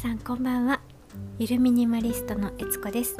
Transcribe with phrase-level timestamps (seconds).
[0.00, 0.80] さんこんばんは。
[1.38, 3.18] ゆるミニマリストのえつこです。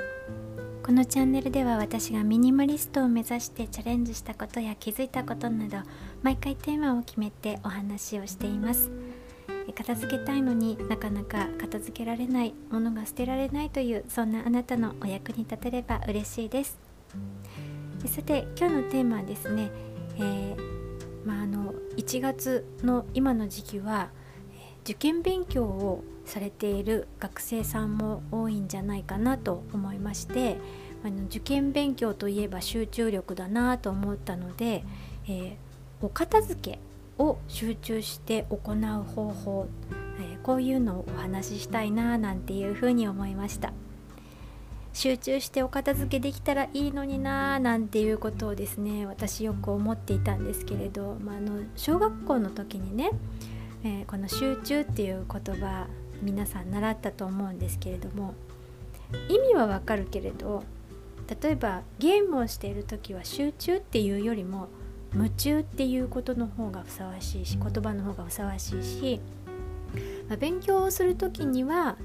[0.82, 5.86] このチャンネルでは私がミニマリストを目指してチャレンジしたことや気づいたことなど
[6.22, 8.90] 毎回テーマを決めてお話をしています。
[9.74, 16.78] 片付けたいのになかなか片付けられないものが捨てられないというそんなあなたのお役に立てれば嬉しいです。
[18.06, 19.70] さて今日のテーマはですね、
[20.16, 20.56] えー、
[21.26, 24.08] まあ、あの1月の今の時期は
[24.84, 30.58] 受験勉強をされている学生さんも多いんじゃないかなと思いまして
[31.04, 34.84] あの受験勉強といえば集中力だなと思ったので、
[35.26, 35.54] えー、
[36.00, 36.78] お片付け
[37.18, 39.68] を集中して行う方法、
[40.18, 43.72] えー、こういうのをお話ししたいななんていうふうに思いました。
[44.92, 53.10] 集中してお片付けできたらいいのにななんていうことをですね私よく思っていたんですけれど、まあ、あの小学校の時にね
[53.82, 55.86] えー、この集中っていう言葉
[56.22, 58.34] 皆さん習ったと思うんですけれども
[59.28, 60.64] 意味はわかるけれど
[61.42, 64.68] 例えばゲームをしている時は集中っていうよりも
[65.14, 69.20] 夢中っていうことの方がふさわしいし言葉の方がふさわしいし、
[70.28, 71.96] まあ、勉強をする時には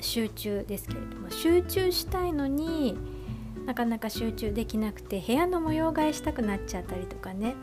[0.00, 2.96] 集中ですけれども集中したいのに
[3.64, 7.56] なかなか集中できなくて部屋の模様替えしたくなっちゃったりとかね、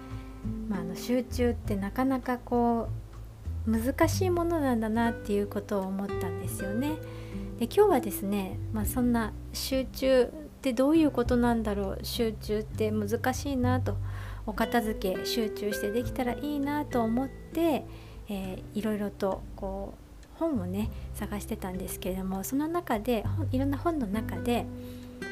[0.67, 3.02] まあ、あの集中ってなかなかこう
[3.65, 6.97] 難しいものなんだなっていうことを思ったんですよね。
[7.59, 10.27] で今日はですね、まあ、そんな集中っ
[10.61, 13.97] てどういうことなんだろう集中って難しいなと
[14.45, 17.85] お片付け集中してできたらいいなと思って、
[18.27, 20.03] えー、いろいろとこう
[20.39, 24.65] 本をね探してたんですけれどもその中でいろんな本の中で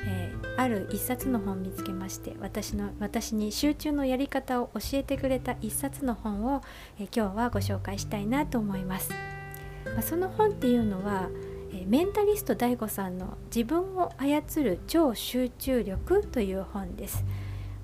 [0.07, 6.61] えー、ある一冊の本を見つけまして私の私に集中のやり方を教えてくれた一冊の本を、
[6.99, 9.11] えー、今日はご紹介したいなと思います。
[9.85, 11.29] まあ、その本っていうのは、
[11.73, 17.25] えメンタリスト DAIGO さんの「自分を操る超集中力」という本です。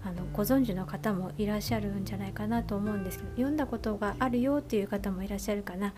[0.08, 5.94] あのご存知の方もいらっしゃるんじゃないかなと思うんですけど読んだことがあるよという方もいらっしゃるかな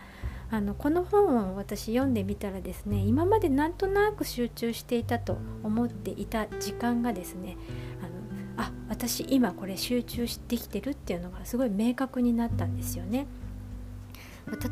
[0.52, 7.56] あのこの本を私読んでみたらですね今までなんとなく集中していたと思っていた時間がですね
[8.02, 13.26] あのあ私今これ集中できてるっていうのがすごい明確になったんですよね。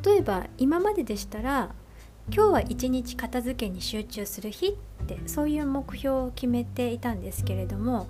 [0.05, 1.73] 例えば今まででしたら
[2.35, 8.09] 今日は一日片付けに集中する日ってそういう目標を決めていたんですけれども、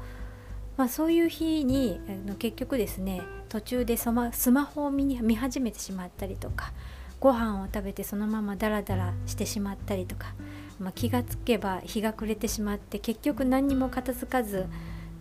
[0.77, 2.01] まあ、そういう日に
[2.39, 6.73] 結局ですね途中でスマホを見見始めてしまったりとか
[7.21, 10.35] ご飯を食べてそのままダラダラしてしまったりとか、
[10.79, 14.67] まあ、気がつけば日が暮れてしまって結局何にも片付かず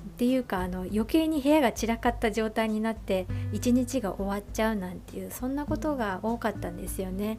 [0.08, 7.38] っていうかあの余計に部屋が散らかった状態になって一日が終わっちゃうなんていうそんなことが多かったんですよね。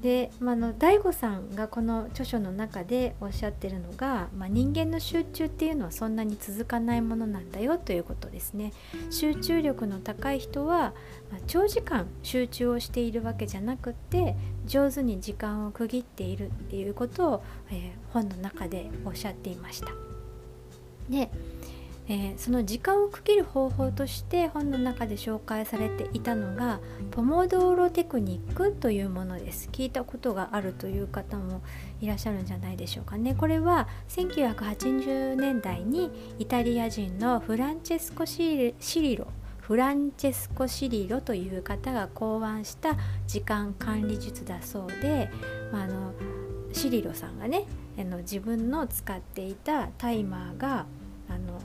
[0.00, 8.72] で、まあの DAIGO さんがこの著書の中でおっしゃってるのが、まあ、人間の集中っていうのはそんなに続かないものなんだよということですね。
[9.10, 10.94] 集中力の高い人は、
[11.30, 19.88] まあ、長時間集中をしているわけじゃなくって上手に時間を区切っているっていうことを、えー、本の中でおっしゃっていました。
[21.10, 21.30] で
[22.10, 26.80] えー、その時間を区切る方法として本の中で紹介されていたのが
[27.12, 29.68] ポモドーロテクニックというものです。
[29.70, 31.62] 聞いたことがあるという方も
[32.00, 33.36] いらっしゃるんじゃないでしょうかね。
[33.36, 36.10] これは1980年代に
[36.40, 39.28] イタリア人のフランチェスコ・シリロ
[39.60, 42.96] フランチェスコ・シリロという方が考案した
[43.28, 45.30] 時間管理術だそうで、
[45.70, 46.12] まあ、の
[46.72, 47.66] シリロさんがね
[47.96, 50.86] あの自分の使っていたタイマーが
[51.28, 51.60] あの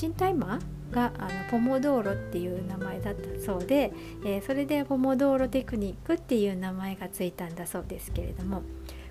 [0.00, 3.92] チンタイマーがあのポモドーロっていう名前だったそうで、
[4.24, 8.62] えー、それでポモドーロテクニックっていう名前がついたんだそうですけれども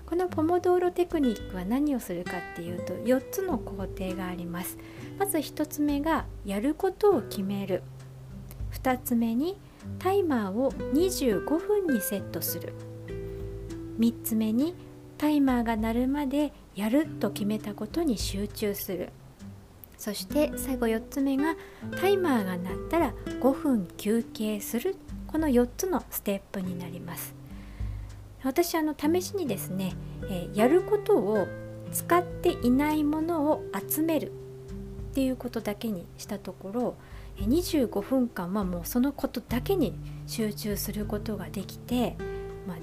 [0.04, 4.76] このポモドーロテクニックは何をするかっていうと4つの工程があります。
[5.16, 7.84] まず1つ目がやることを決める。
[8.72, 9.56] 2つ目に
[10.00, 12.74] タイマーを25分にセットする。
[14.00, 14.74] 3つ目に
[15.16, 19.10] タイマーが鳴るまでやると決めたことに集中する。
[20.00, 21.56] そして最後4つ目が
[22.00, 24.96] タイマーが鳴ったら5分休憩する。
[25.26, 27.34] この4つのステップになります。
[28.42, 29.92] 私あの試しにですね、
[30.24, 31.46] えー、やることを
[31.92, 34.32] 使っていないものを集める。
[35.10, 36.94] っていうことだけにしたところ
[37.36, 42.16] 25分間はもうそのことだけに集中することができて、
[42.66, 42.76] まあ、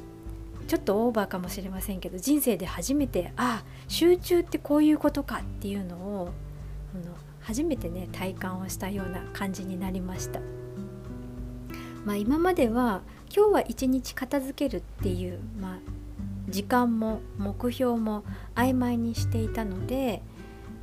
[0.68, 6.34] ちょっとオーバーかもしれませんけど人生で初めてああ集中ってこういうことかっていうのを
[6.94, 10.40] の初めてね体感をしたような感じになりました。
[12.06, 13.02] まあ、今までは
[13.36, 15.78] 今日は一日片付けるっていう、まあ、
[16.48, 18.24] 時間も目標も
[18.56, 20.22] 曖昧にしていたので、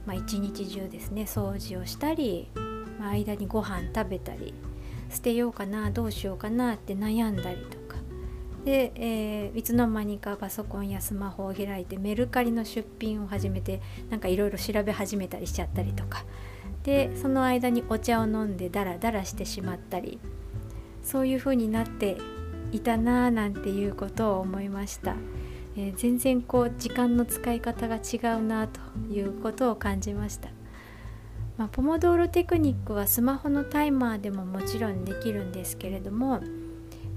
[0.05, 2.51] まあ、一日中ですね掃除をしたり、
[3.01, 4.53] まあ、間にご飯食べたり
[5.11, 7.84] 捨てようかなどうしようかなって悩んだりと
[8.65, 13.81] で、えー、いつの間にかパソコンやスマホを開いてメルカリの出品を始めて
[14.11, 16.25] なんかいろいろ調べ始めたりしちゃったりとか。
[16.83, 20.19] でその間にお茶を飲んでダラダラしてしまったり。
[21.05, 22.17] そういう風になって
[22.73, 25.15] いたなぁなんていうことを思いました、
[25.77, 28.81] えー、全然こう時間の使い方が違うなと
[29.13, 30.49] いうことを感じました、
[31.57, 36.41] まあ、ポモドーロテクニックはスマホのタイマーでももちろんできるんですけれども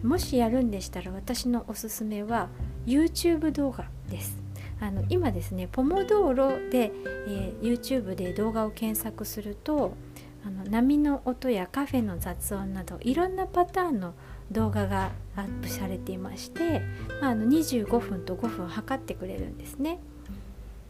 [0.04, 2.50] もしやるんでしたら私のおすすめは
[2.86, 4.38] YouTube 動画です
[4.80, 6.92] あの今ですねポモドーロで、
[7.28, 9.96] えー、YouTube で動画を検索すると
[10.46, 14.14] あの波の音やカフェの雑音などいろんなパターンの
[14.52, 16.82] 動画がアップされていまして、
[17.22, 20.00] まあ、あの25分と5分測ってくれるんですね。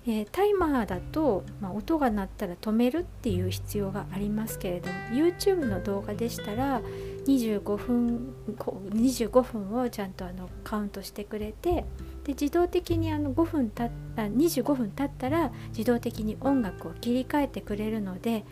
[0.09, 6.81] えー、タイマーだと、まあ、音が鳴ったら止めるっていう必要がありますけれども YouTube の動画でしたら
[7.25, 11.83] 25分 ,25 分をちゃんとあのカウントしてくれて
[12.24, 18.45] で自動的にあの5分たあ25分経ったら自動的に音楽を切り替えてくれるので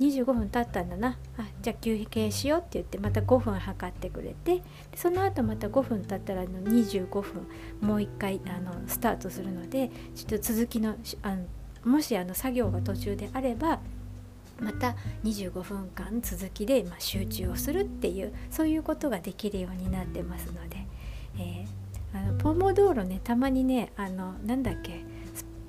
[0.00, 1.16] 25分経ったんだな。
[1.38, 4.62] あじゃあ休憩しようって言ってまた5分測ってくれて。
[4.96, 7.46] その後また5分経ったらの25分
[7.80, 11.44] もう一回あのスタートするのでちょっと続きのあの
[11.84, 13.80] もしあの作業が途中であれば
[14.60, 14.94] また
[15.24, 20.86] 25分間続きで、まあ、集中をするっていうそういうことができるようになってますので、
[21.38, 25.04] えー、あのポモ道路ねたまにねあのなんだっけ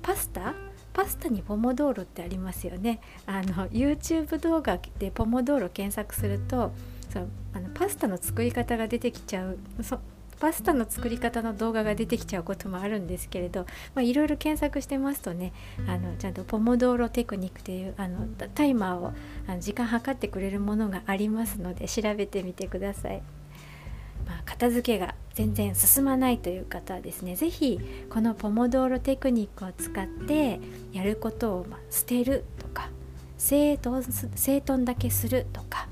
[0.02, 0.54] パスタ
[0.96, 6.72] パスタにポモドーロってありますよねあの YouTube 動画でポモドーロ検索すると
[7.12, 9.58] そうあのパスタの作り方が出てきちゃう
[10.40, 13.66] パスタの作り方の動画が出てきちゃうこともあるんですけれど
[13.98, 15.52] いろいろ検索してますとね
[15.86, 19.12] あのちゃんとポモドーロテクニックというあのタイマーを
[19.46, 23.22] あの時間計ってくれるものがありますので調べてみてください。
[24.26, 27.78] まあ、片付けが全然進まないという方はですね是非
[28.10, 30.60] このポモドーロテクニックを使って
[30.92, 32.90] やることをま捨てるとか
[33.38, 35.88] 整頓整頓だけするとか、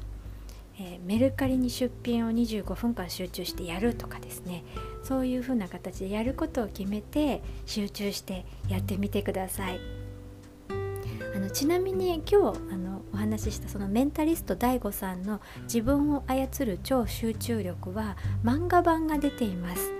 [0.78, 4.64] えー、メルカリに出品を25分間集中してやるとかですね
[5.02, 10.04] そういうふうな形でやることを決めて集中してやってみてください。
[11.34, 12.93] あのちなみに今日あのお
[13.24, 19.92] 話ししたそのメンタリスト DAIGO さんの「自分を操る超集中力」は漫画版が出ています。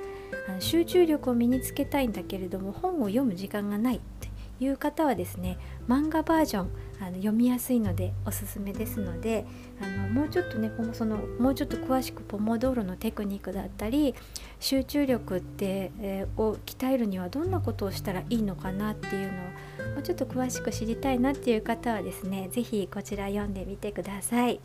[0.48, 4.28] あの集中力を身につけたいんだけれども本を読む時間がないって
[4.60, 6.70] いう方はですね漫画バージョン
[7.00, 9.44] あの読みやすいのでおすすめですので
[9.80, 14.14] あのもうちょっとねそのもうちょっと詳しくポモドーロのテクニックだったり
[14.60, 24.60] 集中力って、えー、を鍛えるにはどんなことをしたらいいのかなっていうのをもうちょっと詳しく知りたいなっていう方はですね是非こちら読んでみてください。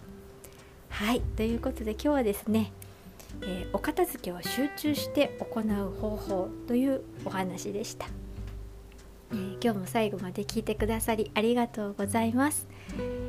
[0.89, 2.71] はいということで今日はですね
[3.41, 8.07] えー、お片付けを集中して行う方法というお話でした。
[9.31, 12.67] えー、今日も最後まで聞いてくださりありがとうございます、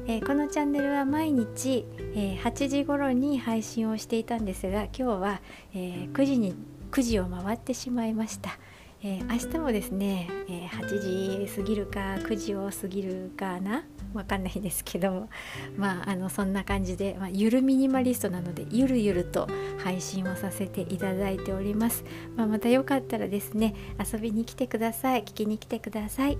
[0.07, 5.41] えー、このチャンネルは毎日、えー、8時頃に配信をしていたんですが今日は、
[5.75, 6.55] え9時に
[6.91, 8.59] 9時を回ってしまいました。
[9.03, 13.85] えー、明日もですね、えー、8時過ぎるか9時を過ぎるかな？
[14.13, 15.29] わかんないですけど
[15.77, 22.05] まああのそんな感じで、まあ、ゆるミニマリストなのでゆるゆると配信をさせていただいております、
[22.37, 23.75] まあ、またよかったらですね
[24.13, 25.23] 遊びに来てください。
[25.23, 26.39] 聞きに来てください、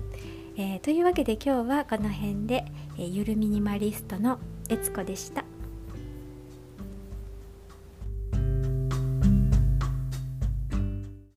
[0.57, 2.65] えー、というわけで今日はこの辺で、
[2.97, 4.39] えゆるミニマリストの
[4.69, 5.50] えつこでした。